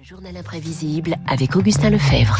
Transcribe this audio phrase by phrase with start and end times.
[0.00, 2.38] Le journal imprévisible avec Augustin Lefebvre.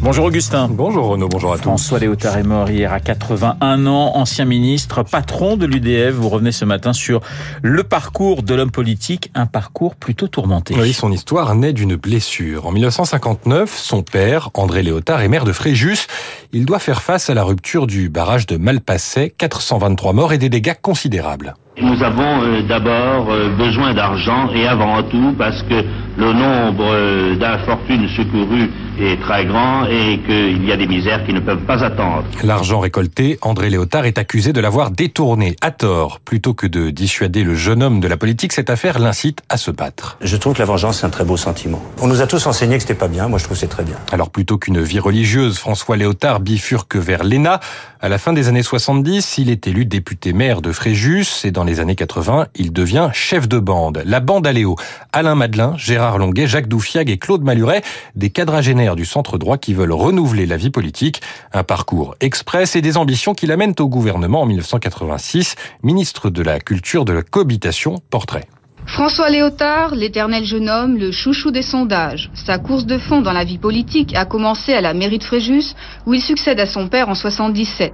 [0.00, 0.68] Bonjour Augustin.
[0.68, 1.64] Bonjour Renaud, bonjour à tous.
[1.64, 6.14] François Léotard est mort hier à 81 ans, ancien ministre, patron de l'UDF.
[6.14, 7.20] Vous revenez ce matin sur
[7.60, 10.74] le parcours de l'homme politique, un parcours plutôt tourmenté.
[10.78, 12.64] Oui, son histoire naît d'une blessure.
[12.64, 16.06] En 1959, son père, André Léotard, est maire de Fréjus.
[16.54, 20.48] Il doit faire face à la rupture du barrage de Malpasset, 423 morts et des
[20.48, 21.54] dégâts considérables.
[21.82, 25.82] Nous avons euh, d'abord euh, besoin d'argent et avant tout parce que
[26.16, 31.32] le nombre euh, d'infortunes secourues est très grand et qu'il y a des misères qui
[31.32, 32.22] ne peuvent pas attendre.
[32.44, 36.20] L'argent récolté, André Léotard est accusé de l'avoir détourné à tort.
[36.20, 39.72] Plutôt que de dissuader le jeune homme de la politique, cette affaire l'incite à se
[39.72, 40.16] battre.
[40.20, 41.82] Je trouve que la vengeance c'est un très beau sentiment.
[42.00, 43.82] On nous a tous enseigné que c'était pas bien, moi je trouve que c'est très
[43.82, 43.96] bien.
[44.12, 47.58] Alors plutôt qu'une vie religieuse, François Léotard bifurque vers l'ENA.
[48.04, 51.64] À la fin des années 70, il est élu député maire de Fréjus et dans
[51.64, 54.02] les années 80, il devient chef de bande.
[54.04, 54.76] La bande Aléo.
[55.14, 57.80] Alain Madelin, Gérard Longuet, Jacques Doufiag et Claude Maluret,
[58.14, 61.22] des quadragénaires du centre droit qui veulent renouveler la vie politique.
[61.54, 66.60] Un parcours express et des ambitions qui l'amènent au gouvernement en 1986, ministre de la
[66.60, 68.44] Culture de la Cohabitation, portrait.
[68.94, 72.30] François Léotard, l'éternel jeune homme, le chouchou des sondages.
[72.32, 75.74] Sa course de fond dans la vie politique a commencé à la mairie de Fréjus,
[76.06, 77.92] où il succède à son père en 77.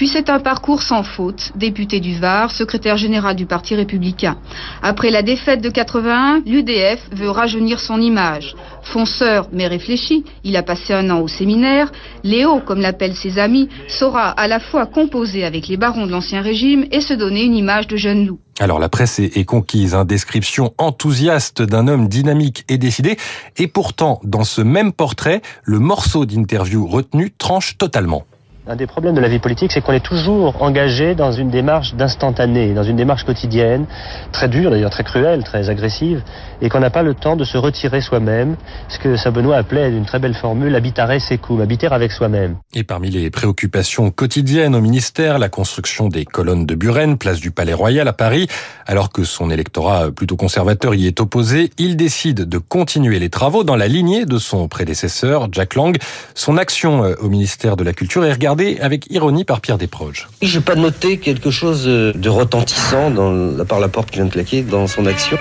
[0.00, 4.38] Puis c'est un parcours sans faute, député du Var, secrétaire général du Parti républicain.
[4.82, 8.56] Après la défaite de 81, l'UDF veut rajeunir son image.
[8.82, 11.92] Fonceur mais réfléchi, il a passé un an au séminaire.
[12.24, 16.40] Léo, comme l'appellent ses amis, saura à la fois composer avec les barons de l'Ancien
[16.40, 18.38] Régime et se donner une image de jeune loup.
[18.58, 23.18] Alors la presse est conquise, hein, description enthousiaste d'un homme dynamique et décidé,
[23.58, 28.24] et pourtant dans ce même portrait, le morceau d'interview retenu tranche totalement.
[28.66, 31.94] Un des problèmes de la vie politique, c'est qu'on est toujours engagé dans une démarche
[31.94, 33.86] d'instantané, dans une démarche quotidienne,
[34.32, 36.22] très dure d'ailleurs, très cruelle, très agressive,
[36.60, 38.56] et qu'on n'a pas le temps de se retirer soi-même,
[38.88, 42.56] ce que Saint Benoît appelait d'une très belle formule, habitare secum, habiter avec soi-même.
[42.74, 47.52] Et parmi les préoccupations quotidiennes au ministère, la construction des colonnes de Buren, place du
[47.52, 48.46] Palais Royal à Paris,
[48.86, 53.64] alors que son électorat plutôt conservateur y est opposé, il décide de continuer les travaux
[53.64, 55.96] dans la lignée de son prédécesseur, Jack Lang.
[56.34, 58.49] Son action euh, au ministère de la Culture est regardée
[58.80, 60.28] avec ironie par Pierre Desproges.
[60.42, 64.32] Je n'ai pas noté quelque chose de retentissant dans, par la porte qui vient de
[64.32, 65.38] claquer dans son action.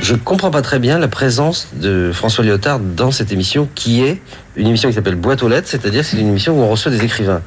[0.00, 4.20] Je comprends pas très bien la présence de François Lyotard dans cette émission qui est
[4.56, 7.04] une émission qui s'appelle Boîte aux lettres, c'est-à-dire c'est une émission où on reçoit des
[7.04, 7.42] écrivains.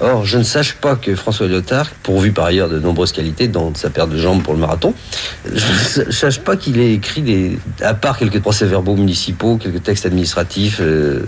[0.00, 3.72] Or, je ne sache pas que François Lyotard, pourvu par ailleurs de nombreuses qualités, dont
[3.74, 4.94] sa paire de jambes pour le marathon,
[5.44, 10.06] je ne sache pas qu'il ait écrit des, à part quelques procès-verbaux municipaux, quelques textes
[10.06, 11.26] administratifs, euh,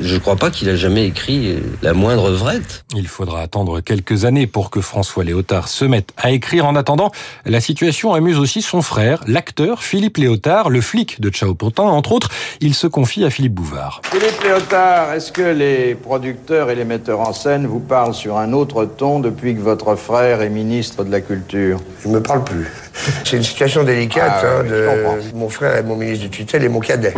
[0.00, 2.84] je ne crois pas qu'il a jamais écrit la moindre vrette.
[2.96, 6.66] Il faudra attendre quelques années pour que François Léotard se mette à écrire.
[6.66, 7.10] En attendant,
[7.44, 12.12] la situation amuse aussi son frère, l'acteur Philippe Léotard, le flic de Chao Pontin, entre
[12.12, 12.30] autres.
[12.60, 14.00] Il se confie à Philippe Bouvard.
[14.04, 18.52] Philippe Léotard, est-ce que les producteurs et les metteurs en scène vous parlent sur un
[18.52, 22.44] autre ton depuis que votre frère est ministre de la Culture Il ne me parle
[22.44, 22.66] plus.
[23.24, 24.42] C'est une situation délicate.
[24.42, 25.34] Ah, hein, de...
[25.34, 27.14] Mon frère est mon ministre de tutelle et mon cadet.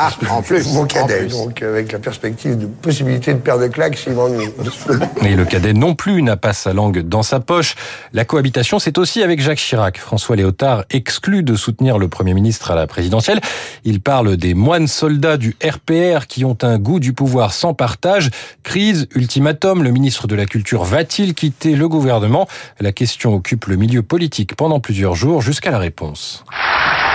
[0.00, 0.72] Ah, en plus.
[0.74, 1.32] Mon cadet, plus.
[1.32, 4.46] donc avec la perspective de possibilité de perdre de claques s'il m'ennuie.
[5.24, 7.74] Et le cadet non plus n'a pas sa langue dans sa poche.
[8.12, 9.98] La cohabitation, c'est aussi avec Jacques Chirac.
[9.98, 13.40] François Léotard exclut de soutenir le Premier ministre à la présidentielle.
[13.82, 18.30] Il parle des moines soldats du RPR qui ont un goût du pouvoir sans partage.
[18.62, 22.46] Crise, ultimatum, le ministre de la Culture va-t-il quitter le gouvernement?
[22.78, 26.44] La question occupe le milieu politique pendant plusieurs jours jusqu'à la réponse.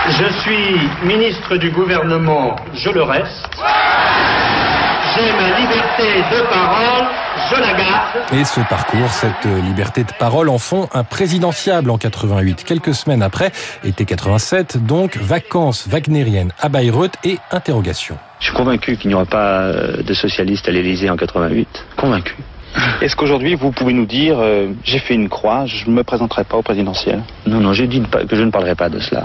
[0.06, 3.48] Je suis ministre du gouvernement, je le reste.
[5.14, 7.06] J'ai ma liberté de parole,
[7.50, 8.32] je la garde.
[8.38, 12.64] Et ce parcours, cette liberté de parole en font un présidentiable en 88.
[12.64, 13.50] Quelques semaines après,
[13.82, 18.18] été 87, donc vacances wagnériennes à Bayreuth et interrogation.
[18.40, 21.86] Je suis convaincu qu'il n'y aura pas de socialistes à l'Élysée en 88.
[21.96, 22.36] Convaincu.
[23.00, 26.44] Est-ce qu'aujourd'hui, vous pouvez nous dire, euh, j'ai fait une croix, je ne me présenterai
[26.44, 27.22] pas au présidentiel?
[27.46, 29.24] Non, non, j'ai dit que je ne parlerai pas de cela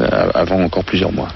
[0.00, 1.28] euh, avant encore plusieurs mois.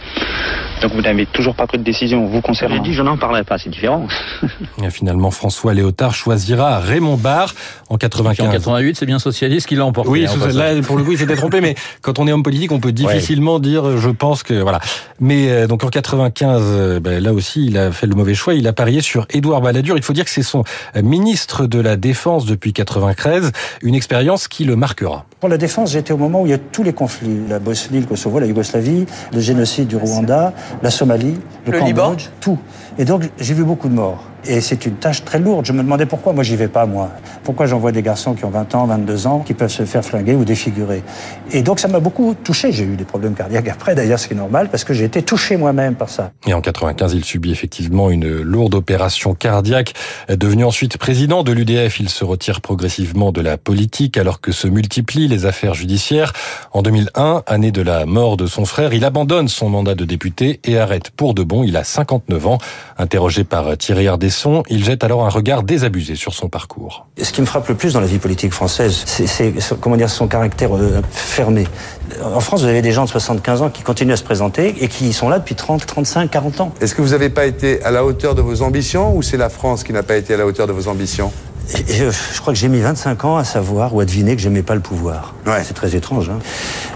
[0.80, 3.44] Donc vous n'avez toujours pas pris de décision, vous concernant J'ai dit je n'en parlerai
[3.44, 4.06] pas, c'est différent.
[4.82, 7.54] Et finalement, François Léotard choisira Raymond Barre
[7.88, 8.46] en 95.
[8.46, 10.10] En 88, c'est bien socialiste qui l'a emporté.
[10.10, 12.72] Oui, hein, là, pour le coup, il s'était trompé, mais quand on est homme politique,
[12.72, 14.80] on peut difficilement dire, je pense que, voilà.
[15.20, 18.54] Mais euh, donc en 95, euh, ben, là aussi, il a fait le mauvais choix.
[18.54, 19.96] Il a parié sur Édouard Balladur.
[19.96, 20.64] Il faut dire que c'est son
[20.96, 23.52] euh, ministre de la Défense depuis 93,
[23.82, 25.24] une expérience qui le marquera.
[25.40, 27.46] Pour la défense, j'étais au moment où il y a tous les conflits.
[27.48, 30.52] La Bosnie, le Kosovo, la Yougoslavie, le génocide du Rwanda,
[30.82, 32.58] la Somalie, le, Le Cambodge, Liban tout.
[32.98, 34.24] Et donc, j'ai vu beaucoup de morts.
[34.50, 35.66] Et c'est une tâche très lourde.
[35.66, 37.10] Je me demandais pourquoi moi j'y vais pas, moi.
[37.44, 40.34] Pourquoi j'envoie des garçons qui ont 20 ans, 22 ans, qui peuvent se faire flinguer
[40.34, 41.02] ou défigurer.
[41.52, 42.72] Et donc ça m'a beaucoup touché.
[42.72, 45.20] J'ai eu des problèmes cardiaques après, d'ailleurs, ce qui est normal, parce que j'ai été
[45.20, 46.32] touché moi-même par ça.
[46.46, 49.92] Et en 95, il subit effectivement une lourde opération cardiaque.
[50.30, 54.66] Devenu ensuite président de l'UDF, il se retire progressivement de la politique alors que se
[54.66, 56.32] multiplient les affaires judiciaires.
[56.72, 60.60] En 2001, année de la mort de son frère, il abandonne son mandat de député
[60.64, 61.64] et arrête pour de bon.
[61.64, 62.58] Il a 59 ans.
[62.96, 64.37] Interrogé par Thierry Ardesson,
[64.68, 67.06] il jette alors un regard désabusé sur son parcours.
[67.20, 70.28] Ce qui me frappe le plus dans la vie politique française, c'est comment dire son
[70.28, 71.66] caractère euh, fermé.
[72.22, 74.88] En France, vous avez des gens de 75 ans qui continuent à se présenter et
[74.88, 76.72] qui sont là depuis 30, 35, 40 ans.
[76.80, 79.48] Est-ce que vous n'avez pas été à la hauteur de vos ambitions ou c'est la
[79.48, 81.32] France qui n'a pas été à la hauteur de vos ambitions?
[81.74, 84.40] Et, euh, je crois que j'ai mis 25 ans à savoir ou à deviner que
[84.40, 85.34] j'aimais pas le pouvoir.
[85.46, 85.62] Ouais.
[85.64, 86.30] C'est très étrange.
[86.30, 86.38] Hein.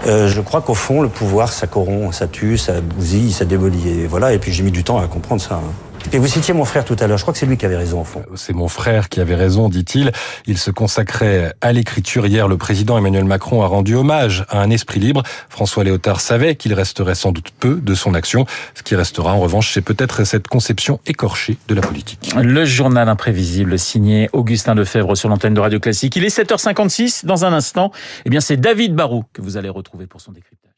[0.07, 3.87] Euh, je crois qu'au fond, le pouvoir, ça corrompt, ça tue, ça bousille, ça démolit.
[3.89, 4.33] Et voilà.
[4.33, 5.55] Et puis j'ai mis du temps à comprendre ça.
[5.55, 5.92] Hein.
[6.11, 7.77] Et vous citiez mon frère tout à l'heure, je crois que c'est lui qui avait
[7.77, 8.23] raison au fond.
[8.35, 10.11] C'est mon frère qui avait raison, dit-il.
[10.45, 12.25] Il se consacrait à l'écriture.
[12.27, 15.23] Hier, le président Emmanuel Macron a rendu hommage à un esprit libre.
[15.49, 18.45] François Léotard savait qu'il resterait sans doute peu de son action.
[18.75, 22.33] Ce qui restera en revanche, c'est peut-être cette conception écorchée de la politique.
[22.35, 26.15] Le journal imprévisible signé Augustin Lefebvre sur l'antenne de Radio Classique.
[26.15, 27.25] Il est 7h56.
[27.25, 27.91] Dans un instant,
[28.25, 30.72] eh bien, c'est David Barou que vous allez retrouver pour son décryptage.